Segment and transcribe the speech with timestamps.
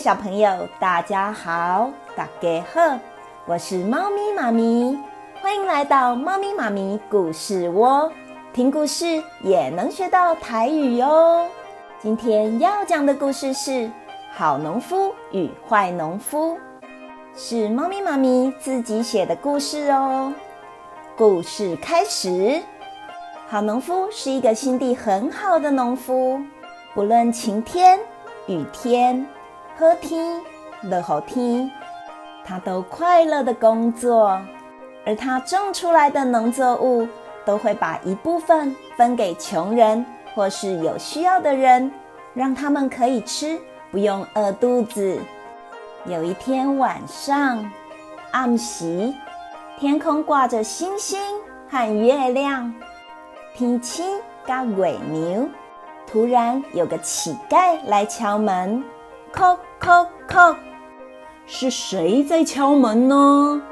[0.00, 2.98] 小朋友，大家好，大家好，
[3.44, 4.98] 我是猫咪妈咪，
[5.42, 8.10] 欢迎来到猫咪妈咪故事窝，
[8.50, 11.46] 听故事也能学到台语哟。
[11.98, 13.70] 今天要讲的故事是
[14.32, 16.56] 《好农夫与坏农夫》。
[17.36, 20.32] 是猫咪妈咪自己写的故事哦。
[21.14, 22.58] 故事开始。
[23.48, 26.40] 好农夫是一个心地很好的农夫，
[26.94, 28.00] 不论晴天、
[28.46, 29.26] 雨天、
[29.80, 30.38] 好天、
[30.82, 31.70] 落雨天，
[32.44, 34.38] 他都快乐的工作。
[35.06, 37.08] 而他种出来的农作物，
[37.46, 41.90] 都会把一部分分给穷人或是有需要的人，
[42.34, 43.58] 让他们可以吃，
[43.90, 45.18] 不用饿肚子。
[46.04, 47.66] 有一天晚上，
[48.32, 49.10] 暗时，
[49.78, 51.18] 天空挂着星星
[51.70, 52.70] 和月亮，
[53.54, 55.48] 天星加尾牛。
[56.06, 58.84] 突然有个乞丐来敲门，
[59.32, 60.56] 叩叩叩，
[61.46, 63.62] 是谁在敲门呢？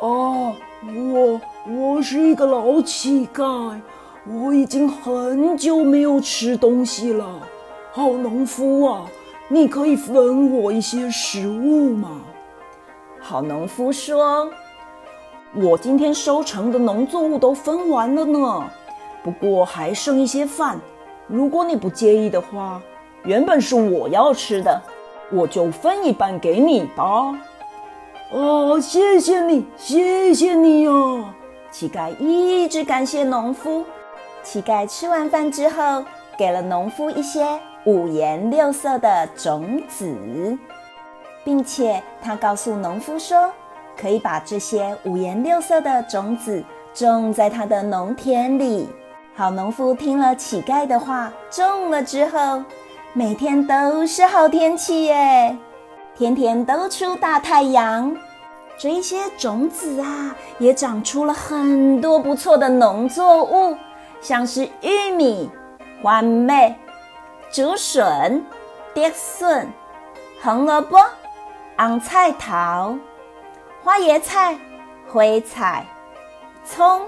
[0.00, 3.80] 哦，我我是一个老乞丐，
[4.26, 7.24] 我已经很久没有吃东西了。
[7.92, 9.06] 好农夫啊！
[9.48, 12.20] 你可以分我一些食物吗？
[13.20, 14.50] 好农夫说
[15.54, 18.64] ：“我今天收成的农作物都分完了呢，
[19.22, 20.80] 不过还剩一些饭。
[21.28, 22.82] 如果你不介意的话，
[23.24, 24.80] 原本是我要吃的，
[25.30, 27.34] 我就分一半给你吧。”
[28.32, 31.24] 哦，谢谢你，谢谢你哦！
[31.70, 33.84] 乞丐一直感谢农夫。
[34.42, 36.04] 乞丐吃完饭之后，
[36.36, 37.46] 给了农夫一些。
[37.84, 40.56] 五颜六色的种子，
[41.42, 43.50] 并且他告诉农夫说，
[44.00, 46.62] 可以把这些五颜六色的种子
[46.94, 48.88] 种在他的农田里。
[49.34, 52.62] 好农夫听了乞丐的话，种了之后，
[53.14, 55.54] 每天都是好天气耶，
[56.16, 58.16] 天天都出大太阳。
[58.78, 63.76] 这一些种子啊，也长出了很多不错的农作物，
[64.22, 65.50] 像是玉米、
[66.02, 66.74] 番麦。
[67.50, 68.42] 竹笋、
[68.94, 69.70] 蝶笋、
[70.42, 70.98] 红萝卜、
[71.76, 72.96] 红菜头、
[73.84, 74.56] 花椰菜、
[75.06, 75.84] 灰菜、
[76.64, 77.02] 葱、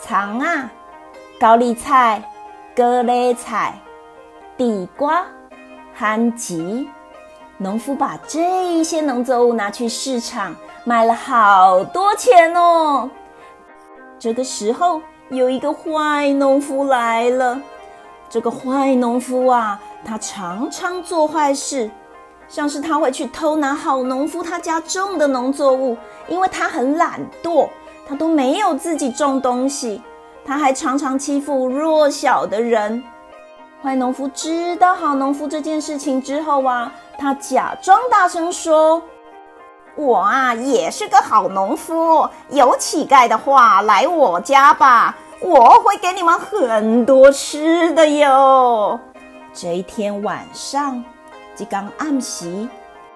[0.00, 0.68] 葱啊、
[1.38, 2.20] 高丽菜、
[2.74, 3.78] 各类菜、
[4.58, 5.24] 地瓜、
[5.94, 6.84] 番薯。
[7.58, 10.54] 农夫把这些农作物拿去市场
[10.84, 13.08] 卖了好多钱哦。
[14.18, 17.60] 这个时候，有一个坏农夫来了。
[18.28, 21.88] 这个坏农夫啊，他常常做坏事，
[22.48, 25.96] 像是他会去偷拿好农夫他家种的农作物，
[26.26, 27.68] 因为他很懒惰，
[28.08, 30.02] 他都没有自己种东西。
[30.44, 33.00] 他还常常欺负弱小的人。
[33.82, 39.00] 坏农夫知道好农夫这件事情之后啊，他假装大声说
[39.94, 48.98] ：“我啊，也是个好农夫，有乞丐的话，来我家吧。”我会给你们很多吃的哟。
[49.54, 51.04] 这一天晚上，
[51.54, 52.66] 即刚暗时，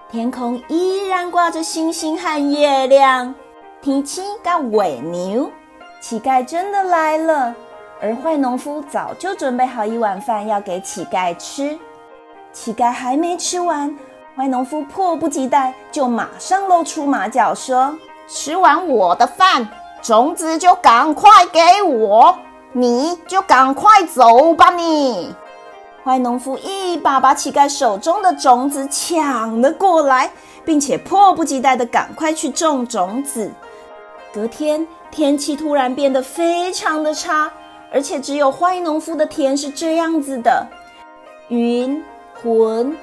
[0.09, 3.35] 天空依然挂着星星和月亮。
[3.81, 5.51] 天星跟尾牛，
[5.99, 7.53] 乞丐真的来了，
[8.03, 11.79] 而坏农夫早就准备好一碗饭要给乞丐吃。
[12.51, 13.97] 乞丐还没吃完，
[14.35, 17.97] 坏农夫迫不及待，就马上露出马脚说
[18.27, 19.65] ：“吃完我的饭。”
[20.03, 22.37] 种子就赶快给我，
[22.73, 25.33] 你就赶快走吧你！
[26.03, 30.29] 坏农夫一把把乞丐手中的种子抢了过来，
[30.65, 33.49] 并且迫不及待地赶快去种种子。
[34.33, 37.49] 隔天天气突然变得非常的差，
[37.93, 40.67] 而且只有坏农夫的田是这样子的：
[41.49, 42.03] 云
[42.33, 42.97] 混，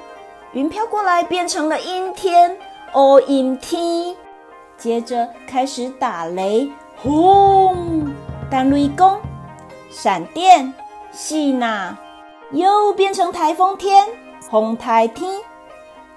[0.51, 2.57] 云飘过来变成了阴天，
[2.91, 4.13] 哦阴天，
[4.77, 6.69] 接着开始打雷。
[6.97, 8.13] 轰！
[8.51, 9.19] 打雷公，
[9.89, 10.71] 闪电，
[11.11, 11.97] 细娜，
[12.51, 14.07] 又变成台风天，
[14.41, 15.39] 风台天，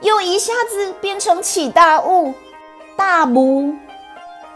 [0.00, 2.35] 又一下子变成起大雾，
[2.97, 3.73] 大雾。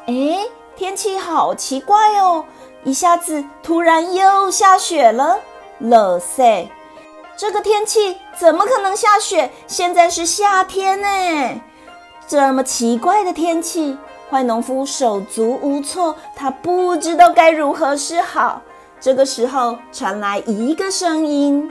[0.07, 0.45] 哎，
[0.77, 2.45] 天气好奇怪哦！
[2.89, 5.41] 一下子突然又下雪了，
[5.79, 6.67] 乐塞！
[7.37, 9.51] 这个天气怎么可能下雪？
[9.67, 11.61] 现在是夏天呢，
[12.27, 13.99] 这么奇怪的天气。
[14.31, 18.63] 坏农夫手足无措，他不知道该如何是好。
[18.99, 21.71] 这个时候传来一个声音：“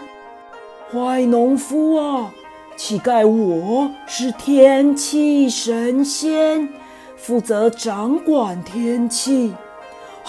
[0.94, 2.32] 坏农夫啊，
[2.76, 6.70] 乞丐我是天气神仙，
[7.16, 9.56] 负责掌管天气。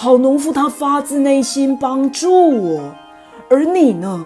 [0.00, 2.30] 好农夫他发自内心帮助
[2.72, 2.94] 我，
[3.50, 4.24] 而你呢？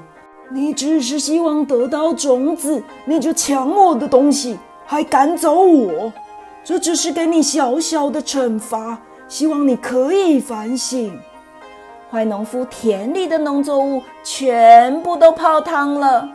[0.50, 6.12] 你只是希望得到种子，你就抢我的东西，还赶走我。
[6.62, 11.18] 这只是给你小小的惩罚，希望你可以反省。
[12.10, 16.28] 坏农夫田里的农作物全部都泡汤了。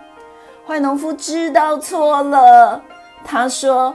[0.66, 2.82] 坏农夫知道错了，
[3.24, 3.94] 他说：“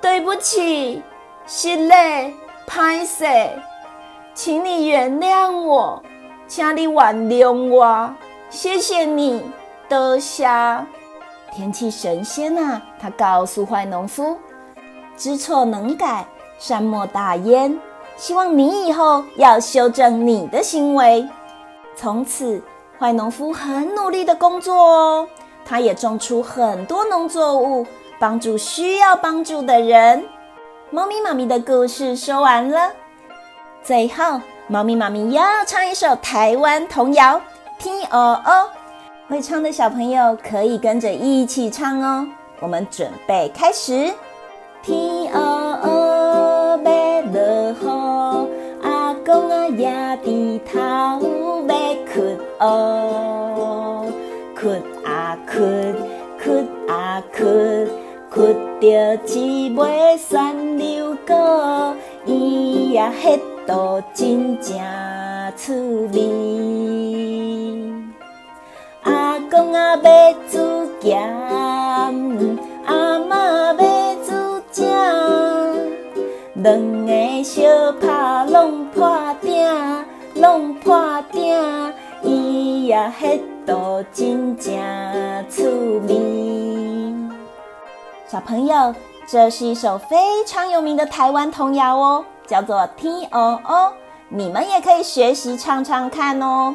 [0.00, 1.02] 对不起，
[1.44, 2.32] 心累，
[2.68, 3.24] 拍死，
[4.36, 6.02] 请你原谅我，
[6.46, 8.14] 请你原谅我，
[8.50, 9.42] 谢谢你，
[9.88, 10.46] 多谢。”
[11.50, 14.36] 天气神仙啊，他告诉坏农夫。
[15.16, 16.26] 知错能改，
[16.58, 17.80] 善莫大焉。
[18.18, 21.26] 希望你以后要修正你的行为。
[21.94, 22.62] 从此，
[22.98, 25.28] 坏农夫很努力的工作哦，
[25.64, 27.86] 他也种出很多农作物，
[28.18, 30.22] 帮助需要帮助的人。
[30.90, 32.92] 猫咪妈咪的故事说完了，
[33.86, 37.36] 最后，猫咪妈咪要唱一首台湾童谣
[37.78, 38.52] 《天黑黑》，
[39.28, 42.26] 会唱的小朋友可以跟着一起唱哦。
[42.58, 44.12] 我们准备开始。
[44.82, 48.50] 天黑黑，要落雨，
[48.82, 51.76] 阿公啊也低头要
[52.12, 54.04] 困哦，
[54.60, 55.94] 困啊困，
[56.42, 57.88] 困啊困，
[58.28, 60.95] 困到七尾山溜，
[62.96, 64.74] 呀迄都真正
[65.54, 65.74] 趣
[66.14, 66.18] 味。
[69.02, 71.20] 阿公啊要煮咸，
[71.50, 73.86] 阿嬷要。
[76.54, 79.68] 两个相拍拢破鼎，
[80.36, 81.54] 拢破鼎，
[82.22, 84.74] 伊呀迄都真正
[85.50, 85.68] 趣
[86.08, 86.16] 味。
[88.26, 88.94] 小朋友，
[89.28, 90.16] 这是一首非
[90.46, 93.74] 常有名的台湾童谣哦，叫做《T O O，》，
[94.28, 96.74] 你们也可以学习唱唱看哦。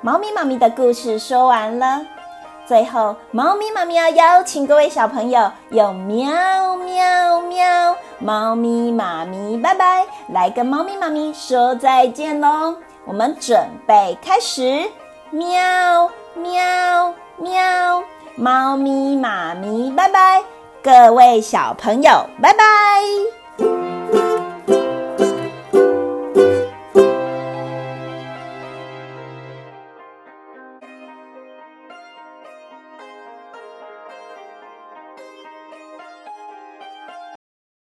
[0.00, 2.04] 猫咪妈咪的故事说完了。
[2.66, 12.74] 最后，猫咪妈咪要邀请各位小朋友用喵喵喵，猫咪妈咪拜拜，来跟猫咪妈咪说再见喽！
[13.04, 14.90] 我们准备开始，
[15.30, 18.02] 喵喵喵，
[18.34, 20.42] 猫咪妈咪拜拜，
[20.82, 22.10] 各位小朋友
[22.42, 23.45] 拜拜。